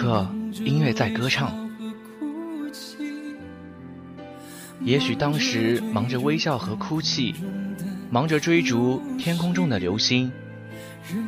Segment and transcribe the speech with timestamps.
[0.00, 0.26] 刻，
[0.64, 1.52] 音乐在歌唱。
[4.80, 7.34] 也许当时忙着微笑和哭泣，
[8.10, 10.32] 忙着追逐天空中的流星，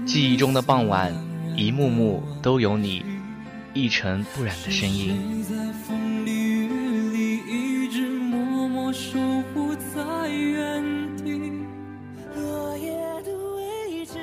[0.06, 1.14] 记忆中的傍晚，
[1.54, 3.04] 一幕幕都有你
[3.74, 5.44] 一尘不染的身影。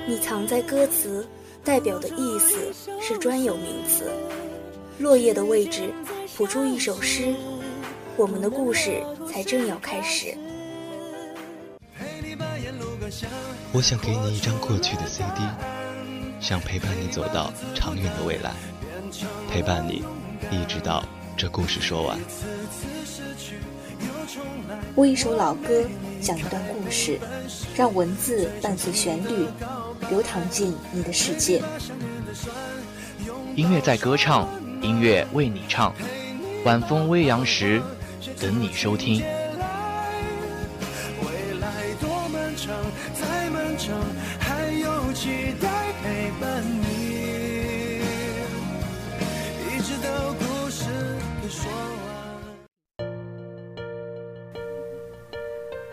[0.08, 1.23] 你藏在歌词，
[1.63, 4.12] 代表的意思是专有名词。
[5.00, 5.94] 落叶的位置，
[6.36, 7.34] 谱出一首诗，
[8.17, 10.36] 我们的故事才正要开始。
[13.72, 15.41] 我想给你一张过去的 CD，
[16.41, 18.52] 想陪伴你走到长远的未来，
[19.50, 20.03] 陪伴你
[20.52, 21.03] 一直到
[21.38, 22.20] 这故事说完。
[24.95, 25.84] 为一首老歌
[26.22, 27.17] 讲一段故事，
[27.76, 29.48] 让文字伴随旋律。
[30.09, 31.61] 流淌进你的世界。
[33.55, 34.47] 音乐在歌唱，
[34.81, 35.93] 音乐为你唱。
[36.65, 37.81] 晚风微扬时，
[38.39, 39.23] 等你收听。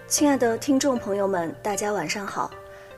[0.09, 2.51] 亲爱的听众朋友们，大家晚上好。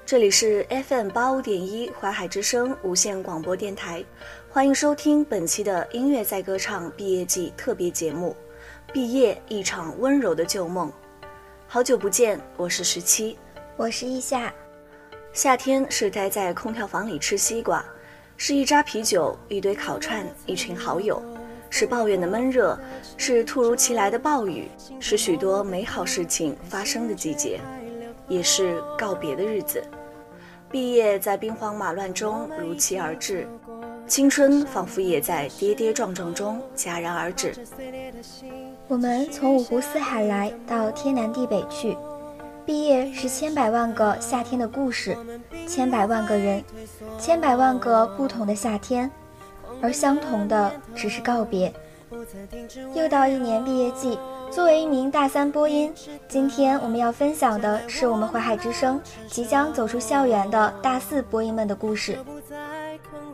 [0.09, 4.03] 这里是 FM 八五点一淮海之声无线广播电台，
[4.48, 8.34] 欢迎收听本期的音乐在歌唱毕业季特别节目
[8.91, 10.89] 《毕业一场温柔的旧梦》。
[11.67, 13.36] 好久不见，我是十七，
[13.77, 14.51] 我是一夏。
[15.34, 17.84] 夏天是待在空调房里吃西瓜，
[18.39, 21.23] 是一扎啤酒，一堆烤串，一群好友，
[21.69, 22.81] 是抱怨的闷热，
[23.19, 27.61] 是突如其来的暴雨，是许多美好事情发生的季节，
[28.27, 29.84] 也是告别的日子。
[30.70, 33.48] 毕业在兵荒马乱中如期而至，
[34.06, 37.55] 青春仿佛也在跌跌撞撞中戛然而止。
[38.86, 41.96] 我们从五湖四海来到天南地北去，
[42.67, 45.17] 毕业是千百万个夏天的故事，
[45.67, 46.62] 千百万个人，
[47.18, 49.11] 千百万个不同的夏天，
[49.80, 51.73] 而相同的只是告别。
[52.95, 54.18] 又到一年毕业季。
[54.51, 55.92] 作为一名大三播音，
[56.29, 62.19] 今天我们要分享的是我们淮海之声即将走出校园的大四播音们的故事。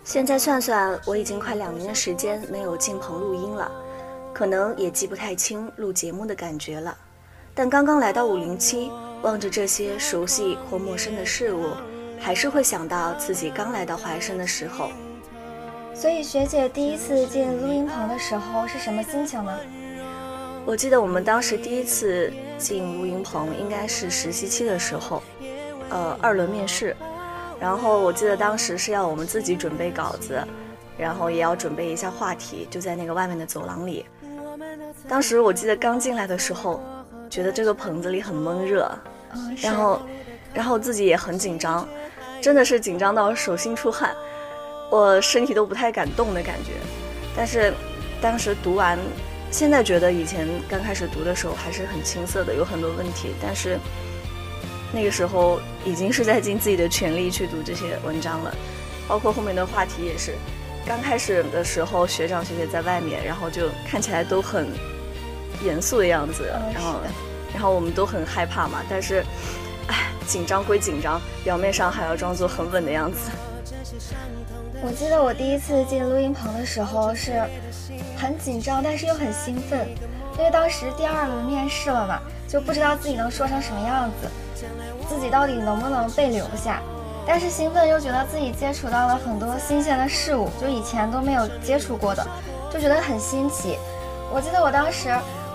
[0.03, 3.71] 现在算算，我已经快两年的时间没有进棚录音了，
[4.33, 6.97] 可能也记不太清录节目的感觉了。
[7.55, 8.91] 但刚刚来到五零七，
[9.23, 11.69] 望着这些熟悉或陌生的事物，
[12.19, 14.91] 还是会想到自己刚来到淮生的时候。
[15.95, 19.57] 所以学姐第一次进录音棚的时候是什么心情呢？
[20.67, 25.23] 我记得我们当时第一次进录音棚，应该是实习期的时候，
[25.91, 26.97] 呃，二轮面试。
[27.61, 30.43] 然后我记得当时是要我们自己准备稿子，
[30.97, 34.07] 然后也要准备一下话题，就在那个外面的走廊里。
[35.07, 36.83] 当时我记得刚进来的时候，
[37.29, 38.91] 觉得这个棚子里很闷热，
[39.61, 40.01] 然后，
[40.55, 41.87] 然后自己也很紧张，
[42.41, 44.15] 真的是紧张到手心出汗，
[44.91, 46.73] 我身体都不太敢动的感觉。
[47.37, 47.75] 但是
[48.23, 48.99] 当时读完。
[49.55, 53.33] 现在觉得以前刚开始读的时候还是很青涩的，有很多问题。
[53.41, 53.79] 但是
[54.93, 58.53] 那个时候已经是在尽自己的全力去读这些文章了，
[59.07, 60.35] 包括后面的话题也是。
[60.85, 64.67] 刚开始的时候，学长学姐在外面，然后就看起来都很
[65.63, 67.01] 严肃的样子，然后
[67.53, 68.83] 然后我们都很害怕嘛。
[68.91, 69.25] 但是，
[69.87, 73.31] 哎，紧张归紧张，表面上还要装作很稳的样子。
[74.85, 77.43] 我记得我第一次进录音棚的时候是
[78.19, 79.89] 很紧张，但是又很兴奋，
[80.37, 84.29] 因为当时第二轮面试了嘛，就不知道自己能说成什么样子，
[85.09, 86.83] 自己到底能不能被留下。
[87.27, 92.23] 但是兴奋又觉得自己接触到了很多新鲜的事物，就以前都没有接触过的，
[92.71, 93.79] 就觉得很新奇。
[94.31, 95.09] 我记得我当时，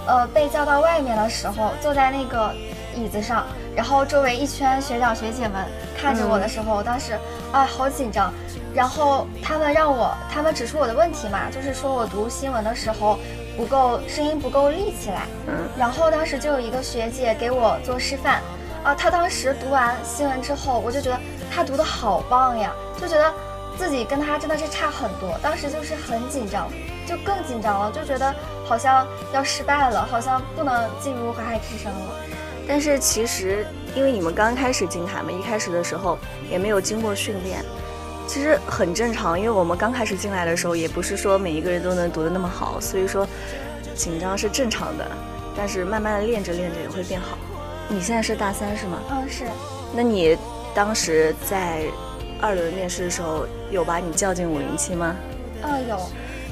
[0.08, 2.52] 呃，被叫到外面的时候，坐在那个
[3.00, 3.46] 椅子上，
[3.76, 5.66] 然后周围一圈学长学姐们
[6.00, 7.18] 看着我的时候，我当时
[7.52, 8.34] 啊，好紧张。
[8.76, 13.18] 然后他们让我，他们指出我的问题嘛，就是说我读新闻的时候
[13.58, 15.24] 不够声音不够立起来。
[15.48, 15.68] 嗯。
[15.78, 18.42] 然后当时就有一个学姐给我做示范，
[18.84, 21.20] 啊，她当时读完新闻之后，我就觉得
[21.52, 22.72] 她读的好棒呀，
[23.02, 23.34] 就觉得
[23.76, 25.36] 自己跟她真的是差很多。
[25.42, 26.70] 当时就是很紧张，
[27.08, 32.29] 就更紧张了，就觉得好像要失败了，好像不能进入淮海之声了。
[32.70, 36.20] 但是其实因为你们刚开始进台嘛，一开始的时候
[36.52, 37.66] 也没有经过训练。
[38.28, 43.28] 其实很正常，因为我们刚开始进来的时候，也不是说每一个人都能读得那么好，所以说
[43.96, 45.12] 紧张是正常的。
[45.58, 47.40] 但是慢慢的练着练着也会变好。
[47.88, 49.00] 你现在是大三是吗？
[49.10, 49.46] 嗯，是。
[49.96, 50.38] 那你
[50.76, 51.82] 当时在
[52.40, 55.16] 二轮面试的时候，有把你叫进五零七吗？
[55.64, 56.00] 嗯，有。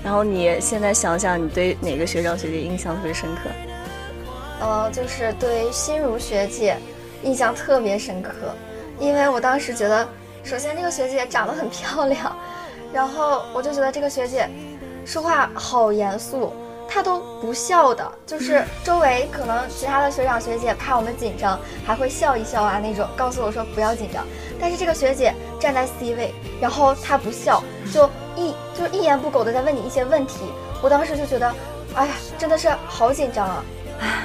[0.04, 3.52] 然后你现在想想，你对哪个学长学姐印象特别深刻？
[4.60, 6.78] 呃，就是对心如学姐
[7.24, 8.32] 印象特别深刻，
[9.00, 10.08] 因为我当时觉得，
[10.44, 12.36] 首先这个学姐长得很漂亮，
[12.94, 14.50] 然后我就觉得这个学姐
[15.06, 16.54] 说话好严肃，
[16.90, 24.26] 她都不笑的，就是周围可能其他的学长学姐怕我们紧张，还会笑一笑啊那种，告诉我说不要紧张。
[24.60, 27.64] 但是这个学姐站在 C 位，然后她不笑，
[27.94, 30.46] 就一就一言不苟的在问你一些问题，
[30.82, 31.54] 我当时就觉得，
[31.94, 33.64] 哎呀，真的是好紧张啊。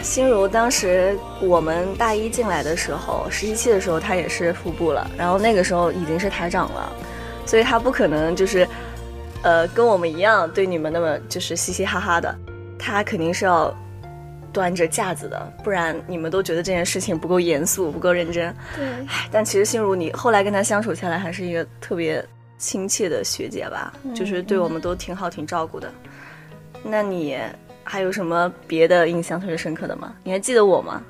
[0.03, 6.93] 心如当时我们大一进来的时候，实习期的时候，他也是副部了，然后那个时候已经是台长了，
[7.47, 8.67] 所以他不可能就是，
[9.43, 12.37] 呃，跟我们一样对你们那么就是嘻嘻哈哈的，
[12.79, 13.75] 他肯定是要
[14.53, 18.55] 端着架子的，不然你们都觉得这件事情不够严肃，不够认真。
[18.77, 18.85] 对，
[19.31, 22.23] 但其实心如你后来跟他相处下来，还是一个特别
[22.59, 25.91] 亲切的学姐吧，就是对我们都挺好，挺照顾的。
[26.83, 27.39] 那你？
[27.85, 30.15] 还有什么别的印象特别深刻的吗？
[30.23, 31.03] 你还记得我吗？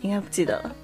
[0.00, 0.76] 应该不记得了。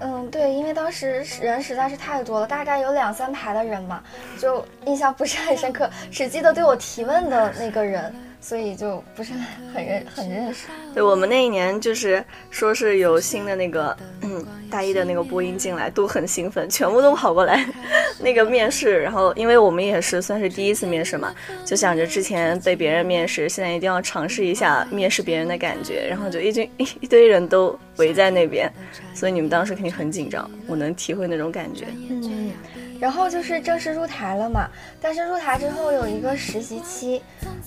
[0.00, 4.02] 嗯，对，因为当时人实在是太多了，大概有两三排的人嘛，
[4.38, 8.14] 就印象不是很深刻，只记得对我提问的那个人。
[8.40, 9.32] 所以就不是
[9.72, 10.66] 很认很认识。
[10.94, 17.64] 对我们那一年就是说是有新的那个嗯大一的那个播音进来，都很兴奋，全部都跑过来
[18.18, 19.00] 那个面试。
[19.02, 21.34] 然后因为我们也是算是第一次面试嘛，
[21.64, 26.06] 就想着之前被别人面试，现在一定要尝试一下面试别人的感觉。
[26.08, 26.68] 然后就一群
[27.00, 28.72] 一堆人都围在那边，
[29.14, 31.86] 所以你们当时肯定很紧张，我能体会那种感觉。
[32.08, 32.52] 嗯。
[33.00, 34.68] 然后就是正式入台了嘛，
[35.00, 37.22] 但是入台之后有一个实习期，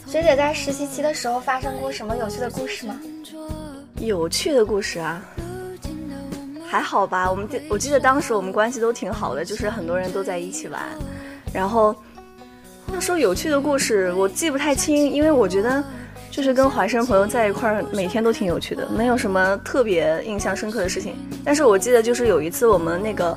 [0.06, 3.00] 学姐在实习期的时候发生过什么有趣的故事吗？
[3.98, 5.26] 有趣的故事啊，
[6.70, 7.30] 还好吧。
[7.32, 10.80] 我们我记得当时我们关系都挺好的，就是很多人都在一起玩。
[11.52, 11.96] 然后
[12.94, 15.84] 要说有趣的故事，我记不太清，因为我觉得
[16.30, 21.16] 就是跟怀生朋友在一块儿，每天都挺有趣的，没有什么特别印象深刻的事情。
[21.44, 23.36] 但是我记得就是有一次我们那个。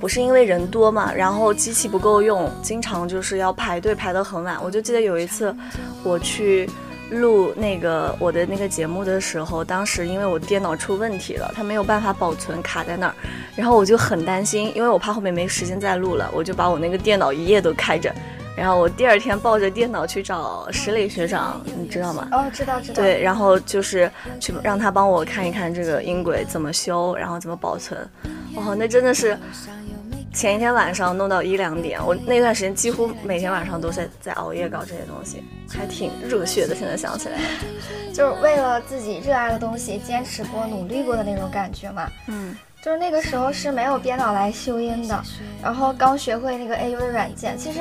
[0.00, 4.56] 不是因为人多嘛，然后机器不够用，经常就是要排队排得很晚。
[4.62, 5.54] 我就记得有一次，
[6.02, 6.68] 我去
[7.10, 13.14] 录那个我的那个节目的时候，当时因为我电脑出问题了，它没有办法保存，卡在那儿，
[13.54, 18.12] 然后我就很担心，因为我怕后面没时间再录了，我就把我那个电脑一夜都开着。
[18.54, 22.28] 然后我第二天抱着电脑去找石磊学长，你知道吗？
[22.32, 22.94] 哦，知道知道。
[22.94, 27.98] 对，然后就是去让他帮我看一看这个音轨怎么修，然后怎么保存。
[28.54, 29.38] 哦，那真的是。
[30.32, 36.74] 前一天晚上弄到一两点，我那段时间几乎每天晚上都在在熬夜搞这些东西，还挺热血的。
[36.74, 37.38] 现在想起来，
[38.14, 42.08] 就是为了自己热爱的东西坚持过、努力过的那种感觉嘛。
[42.28, 45.22] 嗯，就是那个时候是没有编导来修音的，
[45.62, 47.80] 然后刚学会那个 AU 的软件，其实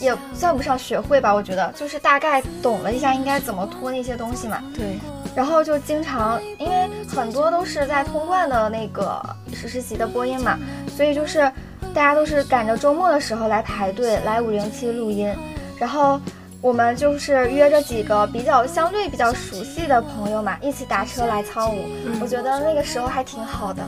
[0.00, 4.60] 也算不上学会吧，我觉得就是大概懂了一下应该怎么拖那些东西嘛。
[4.74, 4.98] 对，
[5.36, 10.58] 然后就经常因为很多都是在通贯的那个实实习的播音嘛，
[10.96, 11.48] 所以就是。
[11.94, 15.32] 大家都是赶着周末的时候来排队来五零七录音，
[15.78, 16.20] 然后
[16.60, 21.84] 我们就是约着几个比较相对比较熟悉的朋友嘛，一起打车来苍梧。
[22.20, 23.82] 我觉得那个时候还挺好的，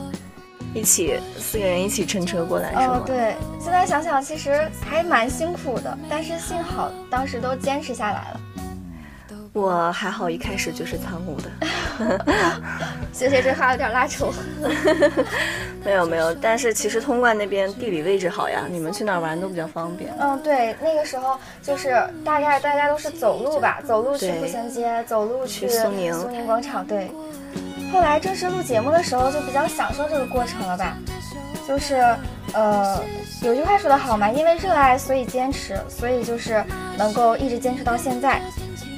[0.73, 3.01] 一起四个人一起乘车过来是吗？
[3.05, 8.39] 对，现在想想其实还蛮辛苦的，但是幸好当时都坚持下来了。
[9.55, 11.49] 我还好，一开始就是苍梧的。
[13.13, 14.33] 谢谢，这话有点拉仇。
[15.85, 20.13] 没有没有，但是其实通贯那边地理位置好呀，你们去哪儿玩都比较方便。
[20.19, 21.95] 嗯，对，那个时候就是
[22.25, 26.85] 大概大家都是走路吧，走路去步行街，走路去苏宁苏宁广场。
[26.85, 27.09] 对。
[27.93, 30.97] 后来正式录节目的时候，就比较享受这个过程了吧。
[31.65, 31.95] 就是，
[32.51, 33.01] 呃，
[33.41, 36.61] 有句话说得好嘛，因为热爱所以坚持，所以就是
[36.97, 38.41] 能够一直坚持到现在。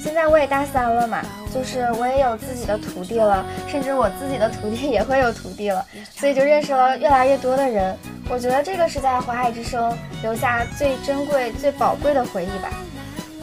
[0.07, 1.21] 现在我也大三了嘛，
[1.53, 5.85] 就是我也有自己的徒弟了，甚至我自己的徒弟也会有徒弟了，
[6.15, 7.93] 所以就认识了越来越多的人。
[8.29, 12.69] 我觉得这个是在华海之声留下最珍贵、最宝贵的回忆吧。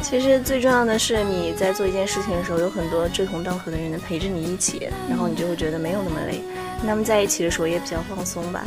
[0.00, 6.40] 其实最重要的是你在做一件事情的时候，有很多志同道合的人能陪着你一起，然后你就会觉得没有那么累。
[6.82, 8.64] 那么在一起的时候也比较放松吧。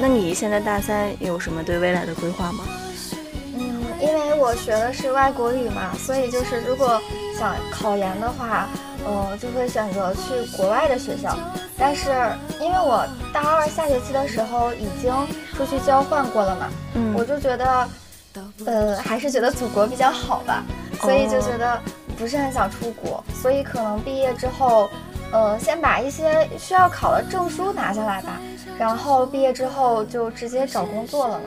[0.00, 2.64] 那你现在大三有什么对未来的规划吗？
[4.00, 7.00] 因为我学的是外国语嘛，所以就是如果
[7.38, 8.68] 想考研的话，
[9.04, 11.36] 呃，就会选择去国外的学校。
[11.76, 12.10] 但是
[12.60, 15.12] 因为我大二下学期的时候已经
[15.54, 17.88] 出去交换过了嘛，嗯，我就觉得，
[18.66, 20.64] 呃，还是觉得祖国比较好吧，
[21.00, 21.80] 所以就觉得
[22.16, 24.88] 不是很想出国，所以可能毕业之后，
[25.32, 28.40] 呃，先把一些需要考的证书拿下来吧，
[28.78, 31.44] 然后毕业之后就直接找工作了嘛。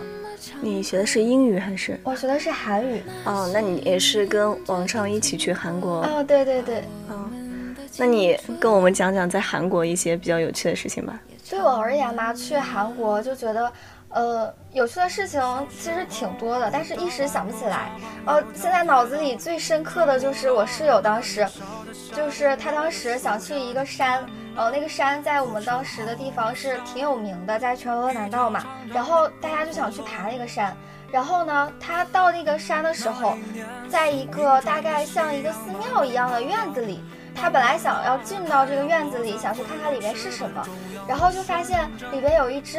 [0.62, 2.00] 你学的是英语还是？
[2.04, 3.02] 我学的是韩语。
[3.26, 6.02] 哦，那你也是跟王畅一起去韩国？
[6.04, 6.84] 哦，对对对。
[7.10, 11.20] 嗯，那你跟我们讲讲在韩国一些比较有趣的事情吧。
[11.50, 13.72] 对我而言嘛，去韩国就觉得，
[14.14, 17.90] 呃，有趣的事情其实挺多的，但是一时想不起来。
[18.26, 21.48] 呃，现在脑子里最深刻的就是我室友当时，
[22.14, 24.26] 就是他当时想去一个山，
[24.56, 28.64] 呃，那个山在我们当时的地方是挺有名的，在全罗南道嘛。
[28.94, 30.76] 然后大家就想去爬那个山。
[31.10, 33.38] 然后呢，他到那个山的时候，
[33.90, 37.04] 在一个大概像一个寺庙一样的院子里。
[37.34, 40.68] 他本来想要进到这个院子里，想去看看里面是什么，
[41.08, 42.78] 然后就发现里边有一只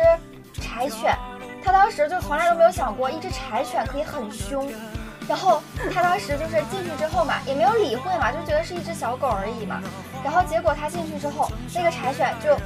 [0.52, 1.16] 柴犬。
[1.64, 4.70] 他当时就从来都没有想过一只柴犬可以很凶。
[5.28, 5.62] 然后
[5.94, 9.80] 他当时就是进去之后嘛，也没有理会嘛，就觉得是一只小狗而已嘛。
[10.24, 12.56] 然后结果他进去之后，那个柴犬就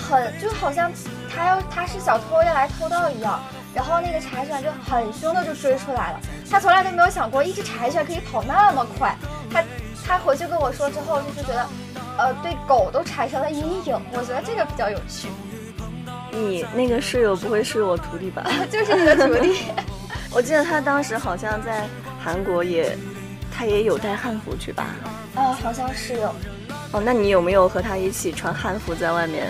[0.00, 0.90] 很就好像
[1.28, 3.40] 他要他是小偷要来偷盗一样。
[3.74, 6.20] 然后那个柴犬就很凶的就追出来了。
[6.50, 9.14] 他从来都没有想过一只柴犬可以跑那么快。
[9.52, 9.62] 他。
[10.08, 11.66] 他回去跟我说之后，就是觉得，
[12.16, 14.00] 呃，对狗都产生了阴影。
[14.12, 15.26] 我觉得这个比较有趣。
[16.36, 18.44] 你那个室友不会是我徒弟吧？
[18.70, 19.62] 就是你的徒弟。
[20.32, 21.86] 我记得他当时好像在
[22.22, 22.96] 韩国也，
[23.50, 24.86] 他也有带汉服去吧？
[25.34, 26.34] 啊，好像是有。
[26.92, 29.46] 哦，那你有没有和他一起穿汉服在外面？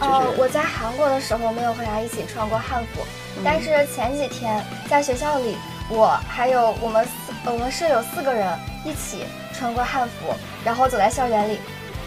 [0.00, 3.02] 哦，我在韩国的时候没有和他一起穿过汉服，
[3.44, 5.56] 但是前几天在学校里，
[5.88, 8.46] 我还有我们四我们舍友四个人
[8.84, 9.24] 一起。
[9.56, 11.60] 穿过汉服，然后走在校园里。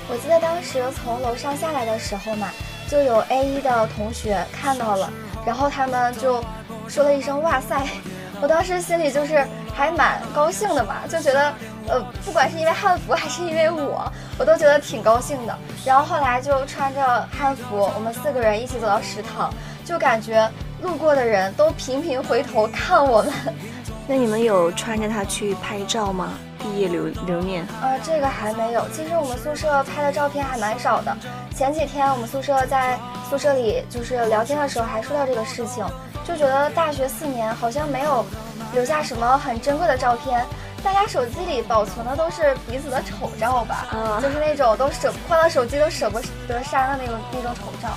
[0.09, 2.49] 我记得当时从楼上下来的时候嘛，
[2.87, 5.11] 就有 A 一的同学看到了，
[5.45, 6.43] 然后他们就
[6.87, 7.85] 说了一声“哇塞”。
[8.39, 11.51] 我当时心里就是还蛮高兴的嘛，就觉得
[11.87, 15.57] 呃，不管是因为汉服还是因为我，我都觉得挺高兴的。
[15.83, 19.51] 然后后来就穿着汉服，我们四个人一起走到食堂，
[19.83, 20.47] 就感觉
[20.83, 23.33] 路过的人都频频回头看我们。
[24.05, 26.33] 那你们有穿着它去拍照吗？
[26.59, 27.65] 毕业留留念？
[27.81, 28.85] 呃，这个还没有。
[28.89, 31.15] 其实我们宿舍拍的照片还蛮少的。
[31.55, 32.97] 前几天我们宿舍在
[33.29, 35.85] 宿舍里就是聊天的时候还说到这个事情，
[36.25, 38.25] 就觉得大学四年好像没有
[38.73, 40.45] 留下什么很珍贵的照片。
[40.83, 43.87] 大家手机里保存的都是彼此的丑照吧？
[43.93, 47.89] 嗯，就是那种都舍换了手机都舍不得删的那种那种丑照。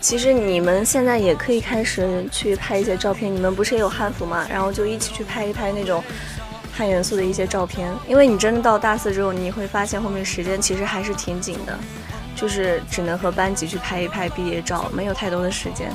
[0.00, 4.46] 其实你们现在也可以开始去拍一些照片，你们不是也有汉服吗？
[4.48, 6.02] 然后就一起去拍一拍那种
[6.72, 7.92] 汉元素的一些照片。
[8.08, 11.78] 因为你真的到大四之后，你会发现后面时间其实还是挺紧的，
[12.34, 15.92] 就是只能和班级去拍一拍毕业照，没有太多的时间。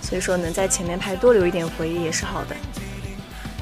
[0.00, 2.56] 所以说能在前面拍多留一点回忆也是好的。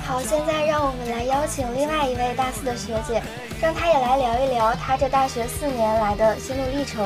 [0.04, 3.20] 好，现在让我们来邀请另外一位大四的学姐，
[3.60, 7.04] 让她也来聊一聊她这大学四年来的心路历程。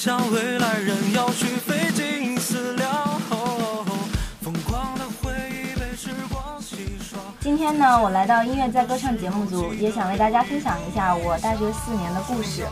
[0.00, 2.90] 向未来人要去费尽思量。
[4.40, 7.20] 疯狂的回忆被时光洗刷。
[7.40, 12.66] 今天呢，我来到音乐在歌唱节目组，也想为大家分享一下我大学四年的故事。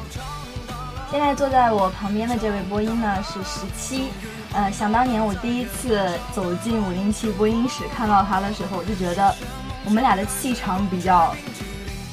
[1.10, 4.08] 现在坐在我旁边的这位播音呢是十七，
[4.54, 9.34] 呃，想当年我第一次走进五零七播音室看到他的时候，我就觉得
[9.84, 11.36] 我们俩的气场比较。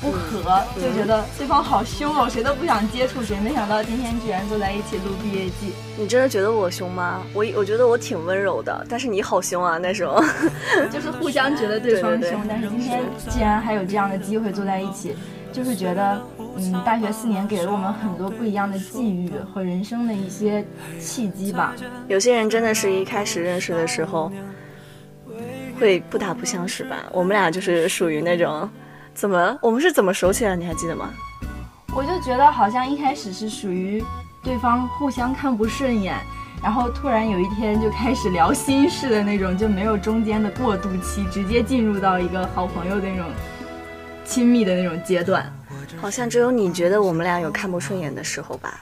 [0.01, 3.39] 不和就觉得对方好凶哦，谁都不想接触谁。
[3.39, 5.71] 没想到今天居然坐在一起录毕业季。
[5.97, 7.23] 你真的觉得我凶吗？
[7.33, 10.21] 我我觉得我挺温柔的，但是你好凶啊那时候。
[10.91, 15.15] 就是互相觉得对方凶，但是今天既然还有这样的机会坐在一起，
[15.51, 16.21] 就是觉得
[16.57, 20.63] 嗯，大学四年给了我们很多不一样的际遇和人生的一些
[20.99, 21.73] 契机吧。
[22.07, 24.31] 有些人真的是一开始认识的时候
[25.79, 27.05] 会不打不相识吧。
[27.11, 28.69] 我们俩就是属于那种。
[29.15, 29.57] 怎么？
[29.61, 30.55] 我们是怎么熟起来？
[30.55, 31.09] 你还记得吗？
[31.95, 34.03] 我就觉得好像一开始是属于
[34.43, 36.13] 对方互相看不顺眼，
[36.61, 43.25] 然后突然有一天就开始聊心事的那种，就没有中间的过渡期，直接进入到一个好朋友的那种
[44.25, 45.49] 亲密的那种阶段。
[46.01, 48.81] 好像只有你觉得我们俩有看不顺眼的时候吧。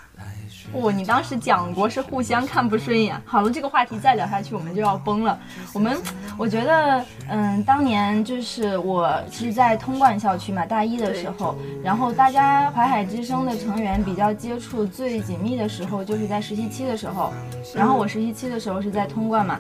[0.74, 3.16] 不，你当时讲过是互相看不顺眼。
[3.24, 5.40] 好了，这个话题再聊下去，我们就要崩了。
[5.72, 5.96] 我们，
[6.36, 17.32] 我觉得，嗯，当年就是我是在通贯校区嘛，大一的时候，然后大家淮海之声的成员比较接触最紧密的时候，就是在实习期的时候。
[17.76, 19.60] 然后我实习期的时候是在通贯嘛。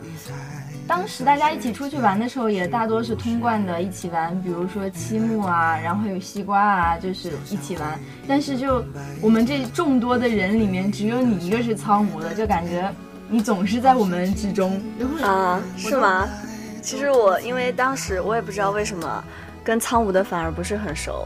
[0.87, 7.99] 当时大家一起出去玩的时候，也大多是通贯的一起玩，比如说七木啊，然后有西瓜啊，就是一起玩。
[8.27, 8.83] 但是就
[9.21, 12.93] 我们这众多的人里面，只有你一个是仓模的，就感觉
[13.29, 14.81] 你总是在我们之中
[15.23, 15.61] 啊？
[15.77, 16.27] 是吗？
[16.81, 19.23] 其实我因为当时我也不知道为什么，
[19.63, 21.25] 跟苍梧的反而不是很熟，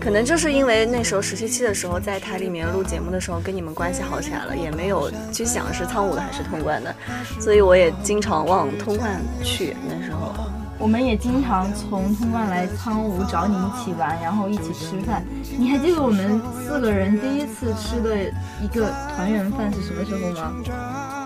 [0.00, 6.94] 可能就是因为那时候实习期的时候在台里面录节目的时候跟你们关系好起来了，也没有去想是苍梧的还是通关的，
[7.38, 9.76] 所以我也经常往通关去。
[9.86, 10.32] 那时候
[10.78, 15.22] 我们也经常从通关来苍梧找你一起玩，然后一起吃饭。
[15.58, 18.16] 你还记得我们四个人第一次吃的
[18.62, 20.54] 一个团圆饭是什么时候吗？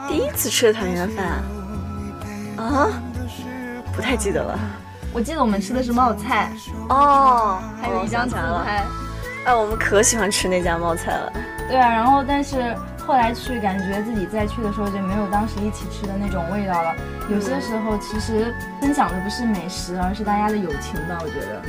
[0.09, 1.43] 第一次吃的团圆饭
[2.57, 2.89] 啊，
[3.95, 4.59] 不太记得了。
[5.13, 6.53] 我记得我们吃的是冒菜
[6.89, 8.85] 哦，还有一张自拍。
[9.47, 11.33] 哎，我们可喜欢吃那家冒菜了。
[11.69, 16.95] 对啊，然后但是后来去，感觉自己再去的时候就没有当时一起吃的那种味道了。
[17.31, 21.63] 有些时候其实分享的不是美食，而是大家的友情吧，我觉得。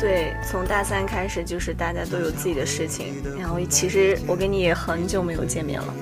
[0.00, 5.94] 对，从大三开始就是大家都有自己的事情，然后其实我跟你也很久没有见面了。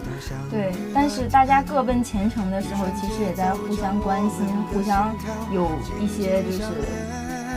[0.51, 5.13] 对，但是大家各奔前程的时候，其实也在互相关心，互相
[5.53, 5.69] 有
[6.01, 6.63] 一些就是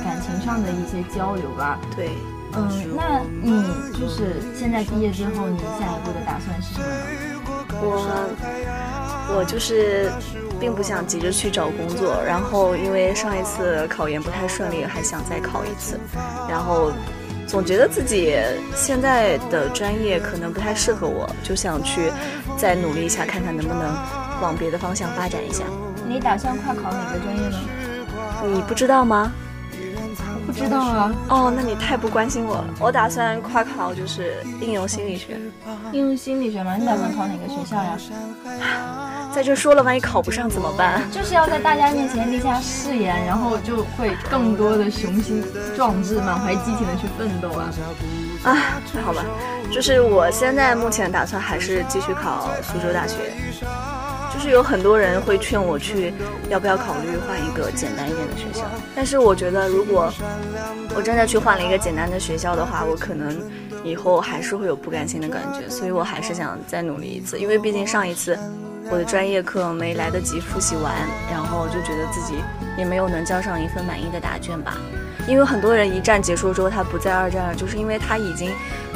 [0.03, 1.79] 感情上的一些交流吧。
[1.95, 2.09] 对，
[2.53, 6.93] 嗯，那你就是现在毕业之后，你下一步的打算是什么呢？
[7.83, 7.97] 我，
[9.35, 10.11] 我就是。
[10.61, 15.99] 并不想急着去找工作，然后因为上一次考研不太顺利，还想再考一次，
[16.47, 16.91] 然后
[17.47, 18.37] 总觉得自己
[18.75, 22.11] 现在的专业可能不太适合我，就想去
[22.57, 23.91] 再努力一下，看看能不能
[24.39, 25.63] 往别的方向发展一下。
[26.07, 27.57] 你打算跨考哪个专业呢？
[28.53, 29.31] 你不知道吗？
[30.45, 31.11] 不知道啊。
[31.27, 32.65] 哦，那你太不关心我了。
[32.79, 35.39] 我打算跨考就是应用心理学。
[35.91, 36.75] 应用心理学吗？
[36.75, 37.97] 你打算考哪个学校呀？
[39.33, 41.01] 在这说了，万一考不上怎么办？
[41.09, 45.43] 就是要在大家面前立下誓言，然后就会更多的雄心
[45.75, 47.71] 壮志、满怀激情的去奋斗啊！
[48.43, 48.57] 啊，
[48.93, 49.23] 那好吧，
[49.71, 53.15] 就是我现在目前打算还是继续考苏州大学。
[54.33, 56.13] 就是有很多人会劝我去，
[56.49, 58.65] 要不要考虑换一个简单一点的学校？
[58.95, 60.11] 但是我觉得，如果
[60.95, 63.37] 我真的去换了一个简单的学校的话，我可能
[63.83, 68.37] 以后还是会有不甘心的感觉，所以我还是想再努力一次，因为毕竟上一次。
[68.89, 70.93] 我的专业课没来得及复习完，
[71.29, 72.35] 然后就觉得自己
[72.77, 74.77] 也没有能交上一份满意的答卷吧。
[75.27, 78.51] 因为很多人一战结束之后他不在二战了，就是因为他已经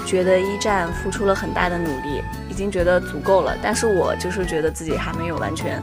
[0.05, 3.55] 觉得一战付出了很大的努力，已经觉得足够了。
[3.61, 5.81] 但是我就是觉得自己还没有完全。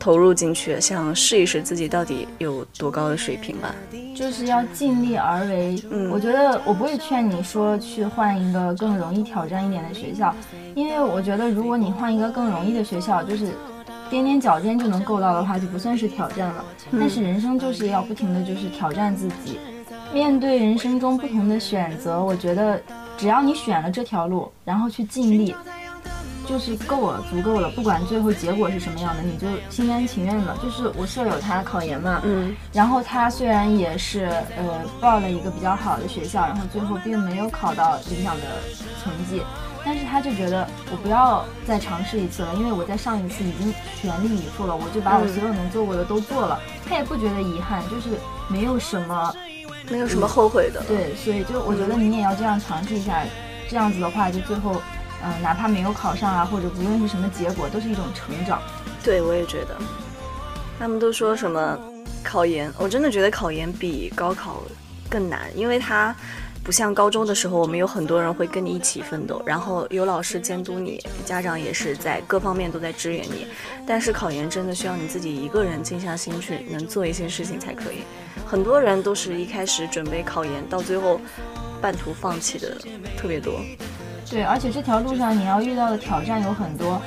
[0.00, 3.72] 投入进去，想试一试自己到底有多高的水平吧。
[4.16, 5.80] 就是要尽力而为。
[5.90, 10.34] 嗯，我觉得我不会劝你说去换一个更容易挑战一点的学校，
[10.74, 13.48] 因为我觉得如果你换一个更容易的学校，就是
[14.10, 16.64] 踮踮脚尖就能够到的话，就不算是挑战了。
[16.92, 19.58] 但是人生就是要不停的就是挑战自己，
[20.12, 22.80] 面对人生中不同的选择，我觉得
[23.18, 25.54] 只要你选了这条路，然后去尽力。
[26.50, 27.70] 就是够了，足够了。
[27.70, 30.56] 不管最后结果是什么样的，你就心甘情愿的。
[30.60, 34.24] 就是我舍友他考研嘛，嗯，然后他虽然也是
[34.56, 38.42] 呃报了一个比较好的学校，然后最后并没有考到理想的
[39.00, 39.40] 成绩，
[39.84, 46.58] 但是他就觉得我不要再尝试一次了，因为我在上一次已经全力以赴了，我就把我所有能做过的都做了。
[46.84, 49.32] 他也不觉得遗憾，就是没有什么，
[49.88, 50.82] 没有什么后悔的。
[50.88, 53.22] 对，所以就我觉得你也要这样尝试一下，
[53.68, 54.82] 这样子的话就最后。
[55.22, 58.60] 嗯，哪怕没有考上啊，或者不论是什么结果，都是一种成长。
[59.04, 59.76] 对，我也觉得。
[60.78, 61.78] 他们都说什么
[62.22, 64.62] 考研，我真的觉得考研比高考
[65.10, 66.14] 更难，因为它
[66.64, 73.46] 不像高中的时候，我们有很多人会跟你一起奋斗，然后有老师监督你，家长也是在各方面都在支援你。
[73.86, 78.04] 但是考研真的需要你自己一个人静下心去，能做一些事情才可以。
[78.46, 81.20] 很多人都是一开始准备考研，到最后
[81.80, 82.76] 半途放弃的
[83.18, 83.60] 特别多。
[84.30, 87.02] 对，而且这条路上你要遇到的挑战有很多。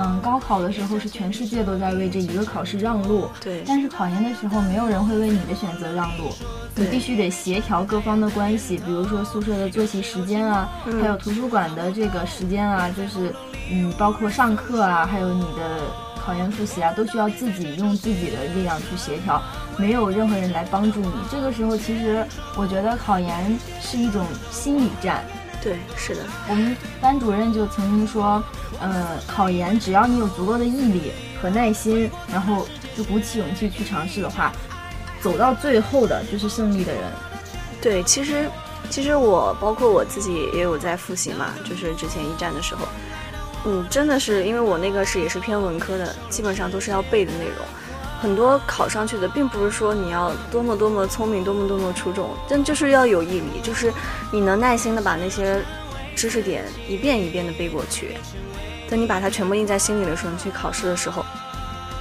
[0.00, 3.64] 嗯，高考的时候是全世界都在为这一个考试让路，对。
[3.66, 6.30] 但是考研的时候，没有人会为你的选择让路，
[6.76, 10.68] 你必须得协调各方的关系，比如说宿舍的作息时间啊，
[11.00, 13.34] 还有图书馆的这个时间啊，就是
[13.72, 15.80] 嗯，包括上课啊，还有你的
[16.24, 19.42] 考研复习啊，都需要自己用自己的力量去协调，
[19.76, 21.10] 没有任何人来帮助你。
[21.28, 22.24] 这个时候，其实
[22.56, 25.24] 我觉得考研是一种心理战。
[25.60, 28.42] 对，是的，我们班主任就曾经说，
[28.80, 32.66] 呃，考研只要你有足够的毅力和耐心，然后
[32.96, 34.52] 就鼓起勇气去尝试的话，
[35.20, 37.02] 走到最后的就是胜利的人。
[37.80, 38.48] 对，其实，
[38.88, 42.86] 其实我包括我自己也有在复习嘛，就是之前一战的时候，
[43.66, 47.66] 嗯，真的是因为我那个是也是偏文科的，基本上都是要背的内容。
[48.20, 53.92] 很多考上去的，并不是说你要多么多么聪明，多么多么出众，但就是要有毅力，就是
[54.32, 55.62] 你能耐心的把那些
[56.16, 58.16] 知识点一遍一遍的背过去。
[58.90, 61.24] 等你把它全部印在心里的时候，你去考试的时候，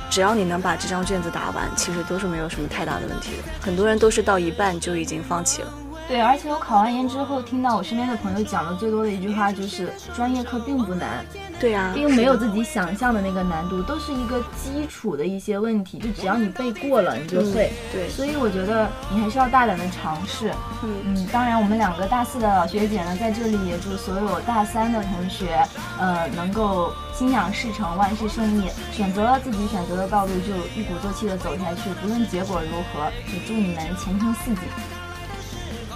[0.09, 3.43] 只要你能把这张卷子答完，其实都是没有什么太大的问题的。
[3.61, 5.73] 很多人都是到一半就已经放弃了。
[6.07, 11.25] 对，而且我考完研之后，听到我身边的朋友讲的最多的一句话就是专业课并不难。
[11.59, 17.73] 对啊，并没有自己想象的那个难度，都是一个基础的一些问题，就只要你背过了，你就会。
[17.91, 20.51] 对，所以我觉得你还是要大胆的尝试。
[20.83, 25.59] 嗯嗯，当然，我们两个大四的老学姐呢，在这里也祝所有大三的同学，
[25.99, 28.69] 呃，能够心想事成，万事顺意。
[28.91, 34.57] 选择了自己选择的道路，就一鼓作气的走下去，不论结果如何，也祝你们前程似锦。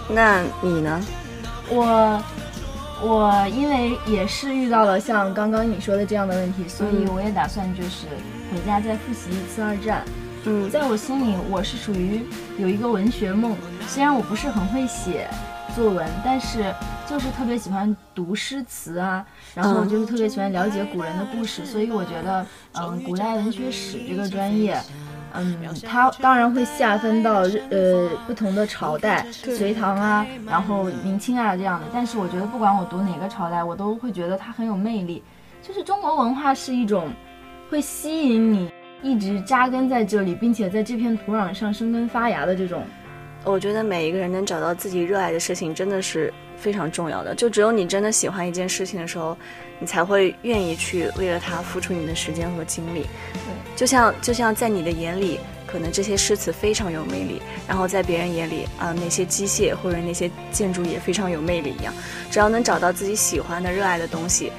[0.10, 1.00] 那你呢？
[1.70, 2.20] 我。
[3.04, 8.08] 我因为也是遇到了像刚刚你说的这样的问题，所以我也打算就是
[8.52, 10.04] 回家再复习一次二战。
[10.46, 12.22] 嗯，在我心里，我是属于
[12.58, 13.56] 有一个文学梦。
[13.88, 15.28] 虽然我不是很会写
[15.76, 16.74] 作文，但是
[17.10, 24.80] 就是特别喜欢读诗词啊，然后就是特别喜欢了解古人的故事，所以我觉得，嗯，古代文学史这个专业。
[25.36, 31.88] 嗯，它当然会下分到呃不同的朝代，隋唐啊，然后明清啊这样的。
[31.94, 35.24] 但是我觉得不管我读哪个朝代，我都会觉得它很有魅力。
[35.62, 37.10] 就是中国文化是一种
[37.70, 38.72] 会吸引你
[39.04, 42.84] 一直扎根在这里，并且在这片土壤上生根发芽的这种。
[43.44, 47.34] 我觉得每一个人能找到自己热爱的事情，真的是非常重要的。
[47.34, 49.36] 就只有你真的喜欢一件事情的时候，
[49.82, 53.08] 你才会愿意去为了他付出你的时间和精力。
[53.34, 53.76] 对。
[53.76, 61.92] 就像就像在你的眼里，可能这些诗词非常有魅力，然后在别人眼里啊，那些机械或者那些建筑也非常有魅力一样。
[62.30, 64.52] 只要能找到自己喜欢的、热爱的东西，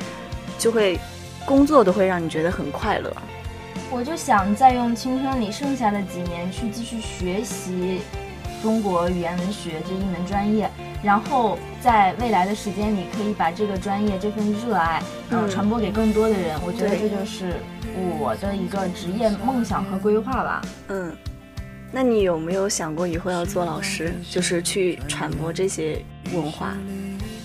[0.58, 0.98] 就会
[1.46, 3.14] 工作都会让你觉得很快乐。
[3.92, 8.00] 我就想再用青春里剩下的几年去继续学习。
[8.62, 10.70] 中国语言文学这一门专业，
[11.02, 16.56] 然后在未来的时间里，可以把这个专业这份热爱，嗯，传播给更多的人。
[16.64, 17.56] 我觉得这就是
[18.20, 20.62] 我的一个职业梦想和规划吧。
[20.88, 21.12] 嗯，
[21.90, 26.00] 那你有没有想过以后要做老师，就是去传播这些
[26.32, 26.72] 文化？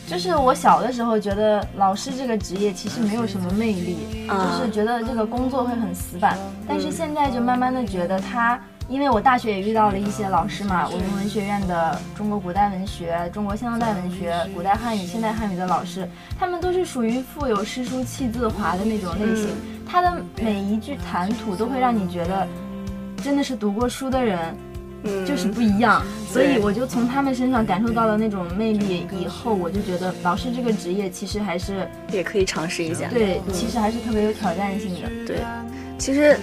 [0.06, 3.98] 就是我小的时候觉得老师这个职业其实没有什么魅力，
[4.30, 6.38] 就是觉得这个工作会很死板。
[6.68, 8.62] 但是现在就慢慢的觉得他。
[8.90, 16.08] 因为我大学也遇到了一些老师嘛，我们文学院的中国古代文学、中国现当代文学、古代汉语、现代汉语的老师，
[16.40, 19.50] 他们都是属于富有诗书气自华的那种类型，
[19.86, 22.48] 他的每一句谈吐都会让你觉得，
[23.22, 24.56] 真的是读过书的人，
[25.26, 26.02] 就是不一样。
[26.30, 33.10] 所以我就从他们身上感受到了那种魅力，以后我就觉得老师这个职业其实还是也可以尝试一下。
[33.10, 35.10] 对，其实还是特别有挑战性的。
[35.26, 35.42] 对，
[35.98, 36.40] 其实。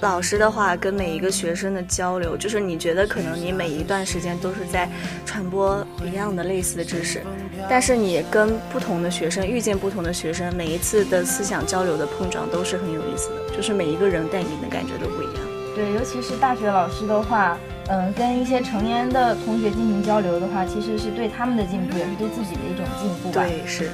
[0.00, 4.88] 老师的话跟每一个学生的交流，就是你觉得可能你每一段时间都是在
[5.26, 7.20] 传播一样的类似的知识，
[7.68, 15.34] 但是你跟不同的学生遇见不同的学生，每一次的思想交流的碰撞都是很有意思的，就是每一个人带给你的感觉都不一样。
[15.74, 17.58] 对，尤其是大学老师的话，
[17.88, 23.42] 嗯，跟一些成年的同学进行交流的话，其实是对他们的进步，也是对自己的一种进步吧。
[23.42, 23.90] 对，是，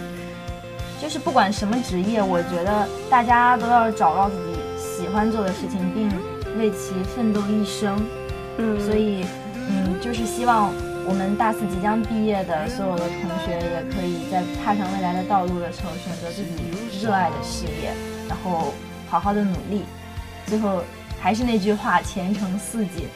[1.01, 4.54] 就是不管什么职业，我觉得大家都要找到自己。
[5.05, 6.09] 喜欢做的事情，并
[6.59, 7.95] 为其奋斗一生。
[8.57, 9.23] 嗯，所以，
[9.69, 10.73] 嗯，就是希望
[11.07, 17.93] 我们大四即将毕业的所有的同学，也可以在踏上未来的道路的时候，选择自己热爱的事业，
[18.27, 18.73] 然后
[19.07, 19.83] 好好的努力。
[20.47, 20.83] 最后，
[21.21, 23.07] 还是那句话，前程似锦。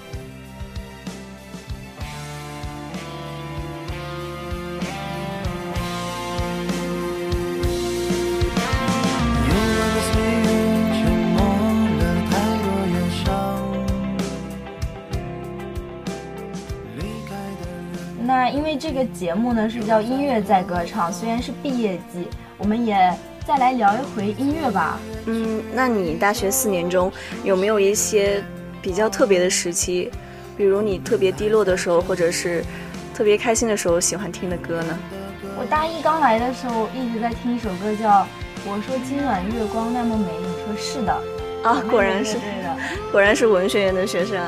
[18.88, 23.14] 这个节目呢是叫音乐在歌唱，虽然是毕业季，我们也
[23.46, 24.98] 再来聊一回音乐吧。
[25.26, 27.12] 嗯，那你大学四年中
[27.44, 28.42] 有没有一些
[28.80, 30.10] 比较特别的时期，
[30.56, 32.64] 比如你特别低落的时候，或者是
[33.14, 34.98] 特别开心的时候喜欢听的歌呢？
[35.58, 38.08] 我大一刚来的时候一直在听一首歌，叫
[38.64, 41.12] 《我说今晚月光那么美》，你说是的
[41.62, 42.76] 啊，果然是对的，
[43.12, 44.40] 果然是文学院的学生。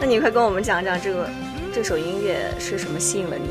[0.00, 1.28] 那你快跟我们讲讲这个。
[1.76, 3.46] 这首音乐是什么吸引了你？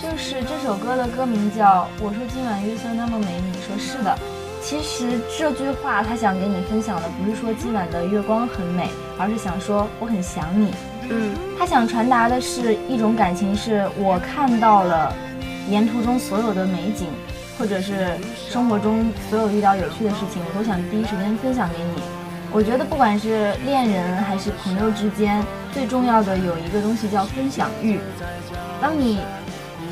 [0.00, 4.16] 就是这首歌的歌名叫《我说今晚月色那么美》，你说是的。
[4.62, 8.88] 其实这句话他想给你分享的不是说今晚的月光很美，
[9.18, 10.72] 而是想说我很想你。
[11.10, 15.12] 嗯，他想传达的是一种感情，是我看到了
[15.68, 17.08] 沿途中所有的美景，
[17.58, 18.16] 或者是
[18.48, 22.00] 生活中所有遇到有趣的事情，我都想第一时间分享给你。
[22.52, 25.44] 我觉得不管是恋人还是朋友之间。
[25.74, 27.98] 最重要的有一个东西叫分享欲。
[28.80, 29.18] 当你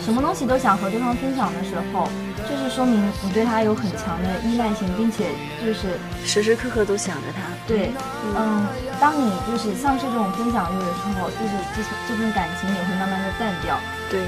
[0.01, 2.09] 什么东西都想和对方分享的时候，
[2.49, 5.27] 就是说明你对他有很强的依赖性，并且
[5.61, 7.51] 就是时时刻刻都想着他。
[7.66, 7.90] 对，
[8.37, 8.64] 嗯，
[9.01, 13.77] 当你就是丧失这种分享欲的时候，就是这这份感情也会慢慢的淡掉。
[14.09, 14.23] 对，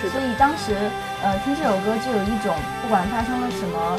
[0.00, 0.74] 是所以当时
[1.22, 3.98] 呃听这首歌就有一种不管发生了什么。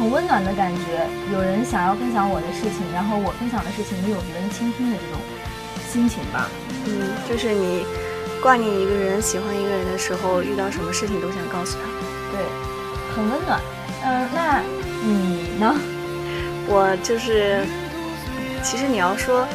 [0.00, 5.20] 很温暖的感觉，有人想要分享我的事情，然后我分享的事情也有别人倾听的这种
[5.90, 6.48] 心情吧。
[6.86, 7.84] 嗯，就是你
[8.40, 11.84] 挂念一个人、喜欢一个人的时候，遇到什么事情都想告诉他。
[12.30, 12.44] 对，
[13.14, 13.60] 很温暖。
[14.04, 14.62] 嗯，那
[15.02, 15.74] 你呢？
[16.68, 17.64] 我就是，
[18.62, 19.46] 其实你要说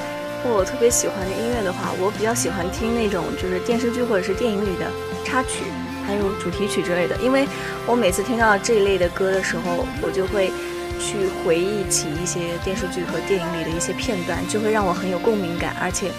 [0.44, 4.92] 我特别喜欢的音乐的话，我比较喜欢听那种就是电视剧或者是电影里的
[5.24, 5.64] 插曲。
[6.06, 7.48] 还有主题曲之类的，因为
[7.88, 10.52] 我每次听到这一类的歌的时候，我就会
[11.00, 16.12] 去回忆起一些电视剧和电影里的一些片段，就会让我很有共鸣感，而且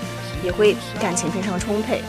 [0.43, 2.03] 也会感情非常充沛。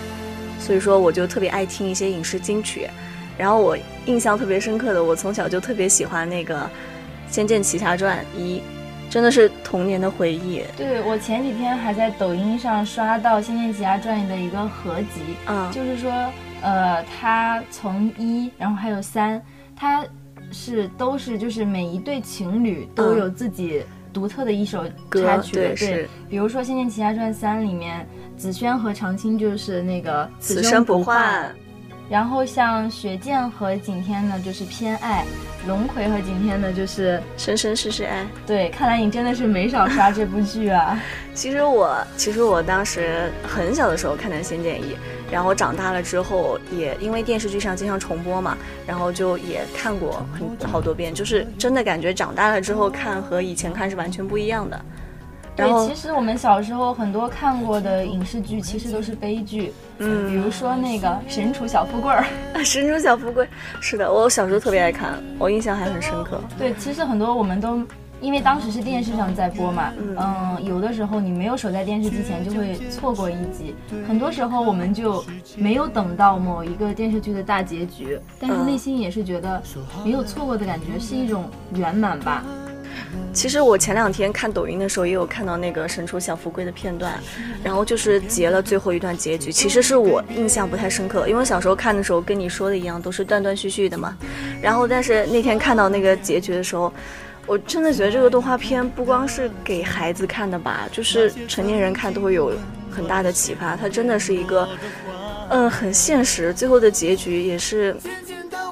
[0.59, 2.89] 所以说，我就特别爱听一些影视金曲。
[3.37, 6.61] 然后我印象特别深刻的，我从小就特别喜欢那个
[7.29, 8.57] 《仙剑奇侠传一》，
[9.11, 10.63] 真的是童年的回忆。
[10.75, 16.11] 对我前几天还在抖音上刷到《仙剑奇侠传》的一个合集，嗯，就是说。
[16.59, 19.39] 呃，它从一，然后还有三，
[19.75, 20.03] 它
[20.51, 23.83] 是都是就是每一对情侣都有自己
[24.13, 28.07] 独特的一首插曲，对，比如说《仙剑奇侠传三》里面，
[28.37, 31.53] 紫萱和长青就是那个此生不换。
[32.09, 35.25] 然后像雪见和景天呢，就是偏爱；
[35.67, 38.25] 龙葵和景天呢，就是生生世世爱。
[38.45, 40.97] 对，看来你真的是没少刷这部剧啊。
[41.35, 44.93] 其实我，其实我当时很小的时候看的《仙剑一》，
[45.31, 54.79] 然后长大了之后，也因为电视剧上经常重播嘛，然后就也看过很好多遍，就是真的感觉长大了之后看和以前看是完全不一样的。
[55.57, 59.73] 对，其实我们小时候很多看过的影视剧，其实都是悲剧。
[59.97, 62.23] 嗯，比如说那个《神厨小富贵儿》。
[62.63, 63.47] 神厨小富贵，
[63.81, 66.39] 是的，我小时候特别爱看，我印象还很深刻。
[66.57, 67.81] 对，其实很多我们都
[68.21, 73.75] 因为当时是电视上在播嘛，嗯，有的时候你没有守在电视机前，就会错过一集。
[74.07, 75.23] 很多时候我们就
[75.55, 79.61] 没有等到某一个电视剧的大结局，但是内心也是觉得
[80.03, 82.43] 没有错过的感觉，是一种圆满吧。
[83.33, 87.13] 其实我前两天看抖音的时候，也有看到那个《神厨小福贵》的片段，
[87.63, 89.51] 然后就是截了最后一段结局。
[89.51, 94.17] 其实是我印象不太深刻，因为小时候看的时候跟你说的一样，都是断断续续的嘛。
[94.61, 96.91] 然后，但是那天看到那个结局的时候，
[97.45, 102.53] 我真的觉得这个动画片不光是给孩子看的吧，就是成年人看都会有
[102.89, 103.75] 很大的启发。
[103.75, 104.67] 它真的是一个，
[105.49, 107.95] 嗯，很现实，最后的结局也是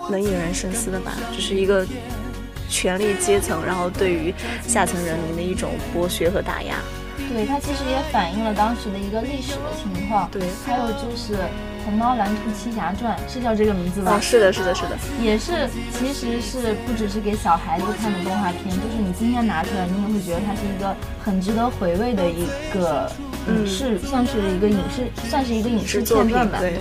[0.10, 1.86] 能引人深思的吧，就是一个。
[2.69, 4.34] 权力阶层，然后对于
[4.65, 6.75] 下层人民的一种剥削和打压。
[7.34, 10.30] 对，它其实也反映了当时的一个历史的情况。
[10.32, 11.34] 对，还有就是
[11.84, 14.19] 《虹猫蓝兔七侠传》是叫这个名字吧？
[14.21, 14.97] 是的，是的，是的。
[15.21, 23.12] 也是，其实是不只是给小孩子看的动画片，就是你今天拿出来，你也会觉得它是一个很值得回味的一个
[23.47, 26.60] 影视，算是一个影视，算是一个影视作品吧。
[26.60, 26.73] 对。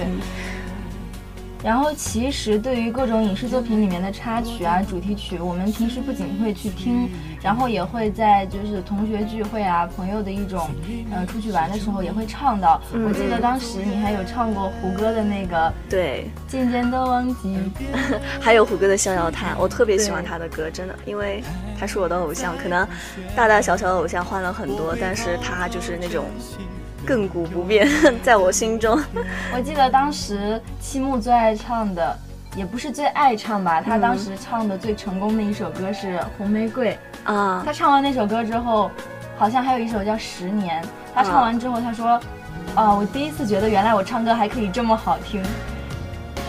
[1.65, 7.09] 然后，其实对于各种影视作品里面的插曲啊、主题曲，我们平时不仅会去听，
[7.43, 10.69] 然后也会在就是同学聚会啊、朋友的一种，
[11.11, 12.83] 呃，出去玩的时候也会唱到。
[12.93, 17.57] 我记得当时你还有唱过胡歌的那个，对，渐渐的忘记，
[18.39, 21.43] 还有胡歌的《逍遥叹》，我特别喜欢他的歌，真的，因为
[21.81, 22.55] 他是我的偶像。
[22.59, 22.87] 可能
[23.35, 26.27] 大大小小的偶像换了很多，但是他就是那种。
[27.07, 27.89] 亘古不变，
[28.23, 29.01] 在我心中。
[29.55, 32.19] 我记得当时七木最爱唱的，
[32.57, 36.99] 也不是最爱唱吧，他当时唱的最成功的一首歌是《红玫瑰》
[37.33, 37.63] 啊。
[37.65, 38.91] 他唱完那首歌之后，
[39.37, 40.83] 好像还有一首叫《十年》。
[41.15, 42.21] 他唱完之后，他说
[42.75, 45.43] ：“哦，我第一次觉得原来我唱歌还可以这么好听。”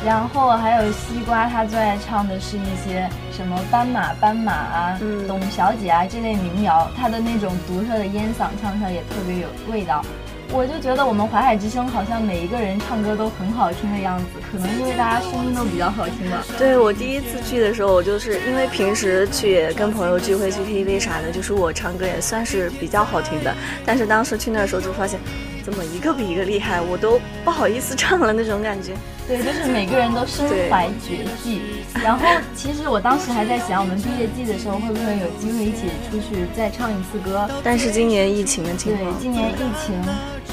[0.05, 10.03] 然后还有西瓜，他最爱唱的是一些什么斑马斑马啊、董小姐啊这类民谣，他的那种独特的烟嗓唱出来也特别有味道。
[10.51, 16.45] 我就觉得我们淮海之声好像每一个人唱歌都很好听的样子，可能因为大家声音都比较好听吧。
[16.57, 23.53] 对我第一次去的时候，我就是因为平时去跟朋友聚会去 KTV 啥的，就是我唱歌也算是比较好听的。
[23.85, 25.19] 但是当时去那的时候就发现，
[25.65, 28.93] 怎么一个比一个厉害，我都不好意思唱了那种感觉。
[29.27, 31.59] 对，就是每个人都身怀绝技。
[32.03, 32.23] 然后
[32.55, 37.49] 其实我当时还在想，我们毕业季的时候会不会有机会一起出去再唱一次歌？
[37.63, 39.99] 但是今年疫情的情况，对，今年疫情。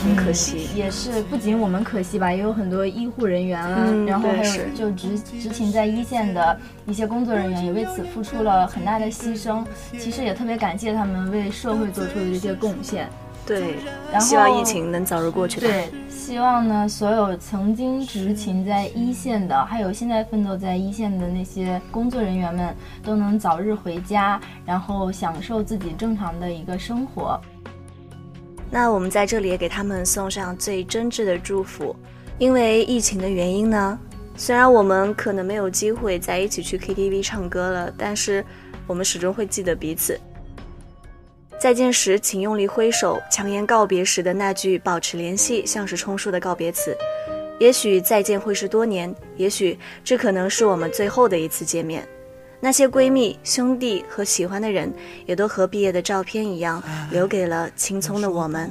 [0.02, 9.64] 很可惜，也是不仅我们可惜吧，也有很多医护人员啊，然后还有就执执勤在一线的一些工作人员，也为此付出了很大的牺牲。
[10.00, 13.08] 其实也特别感谢他们为社会做出的这些贡献。
[13.44, 13.74] 对，
[14.12, 15.60] 然希望疫情能早日过去。
[15.60, 27.40] 对，希望呢，所有曾经执勤在一线的，还有现在奋斗在一线的那些工作人员们，都能早日回家，然后享受自己正常的一个生活。
[28.70, 31.94] 那我们在这里也给他们送上最真挚的祝福。
[32.38, 33.98] 因为疫情的原因呢，
[34.36, 38.44] 虽然我们可能没有机会在一起去 KTV 唱歌了，但是
[38.86, 40.18] 我们始终会记得彼此。
[41.62, 46.92] 再见时，请用力挥手，强颜告别时的那句“保持联系”，像是冲叔的告别词。
[47.60, 52.04] 也许再见会是多年，也许这可能是我们最后的一次见面。
[52.58, 54.92] 那些闺蜜、兄弟和喜欢的人，
[55.24, 58.68] 也都和毕业的照片一样，留给了青葱的我们。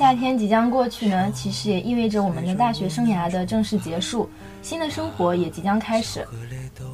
[0.00, 4.28] 夏天即将过去呢，其实也意味着我们的大学生涯的正式结束，
[4.62, 6.26] 新的生活也即将开始。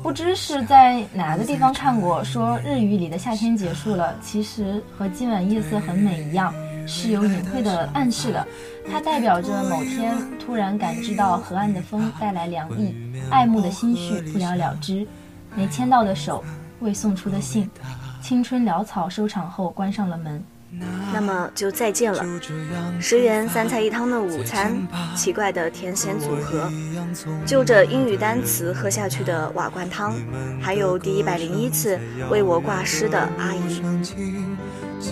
[0.02, 6.54] 不知是在哪个地方看过，说日语里的夏天结束了，其实和今晚夜色很美一样，
[6.86, 8.46] 是有隐晦的暗示的。
[8.88, 12.94] 它代表着某天突然感知到河岸的风带来凉意，
[13.30, 15.06] 爱慕的心绪不了了之，
[15.56, 16.44] 没牵到的手，
[16.80, 17.68] 未送出的信，
[18.22, 20.42] 青春潦草收场后关上了门。
[21.12, 22.24] 那么就再见了。
[23.00, 24.76] 十元三菜一汤的午餐，
[25.16, 26.70] 奇怪的甜咸组合，
[27.46, 30.14] 就着英语单词喝下去的瓦罐汤，
[30.60, 31.98] 还有第一百零一次
[32.30, 33.82] 为我挂失的阿姨。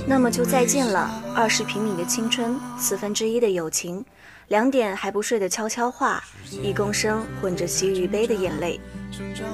[0.07, 1.23] 那么就再见了。
[1.35, 4.05] 二十平米的青春，四分之一的友情，
[4.49, 8.81] 两点还不睡的悄悄话，一公升混着洗浴杯的眼泪。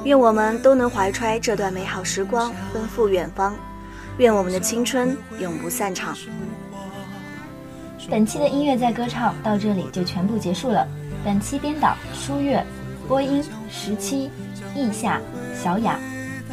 [0.04, 3.54] 愿我们都能怀揣这段美好时光，奔赴远方。
[4.20, 6.14] 愿我们的青春永不散场。
[8.10, 10.86] 本期的音乐在歌唱到这里就全部结束了。
[11.24, 12.62] 本期编导舒月，
[13.08, 14.30] 播音十七，
[14.74, 15.20] 意夏，
[15.54, 15.98] 小雅。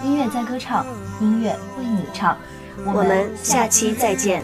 [0.02, 0.86] 音乐在歌唱，
[1.20, 2.38] 音乐为你唱。
[2.86, 4.42] 我们下期再见。